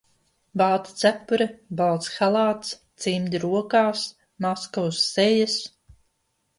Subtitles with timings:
[0.61, 1.47] Balta cepure,
[1.81, 2.73] balts halāts,
[3.05, 4.09] cimdi rokās,
[4.49, 5.65] maska uz sejas.